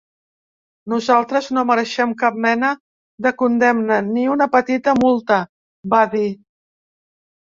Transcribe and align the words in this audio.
Nosaltres 0.91 1.49
no 1.57 1.63
mereixem 1.71 2.15
cap 2.21 2.39
mena 2.45 2.71
de 3.25 3.31
condemna, 3.41 3.97
ni 4.15 4.23
una 4.37 4.47
petita 4.55 4.95
multa, 5.03 5.37
va 5.95 6.01
dir. 6.15 6.25